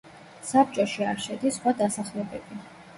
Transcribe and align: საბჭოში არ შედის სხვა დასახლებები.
საბჭოში 0.51 1.07
არ 1.11 1.23
შედის 1.27 1.61
სხვა 1.63 1.77
დასახლებები. 1.85 2.63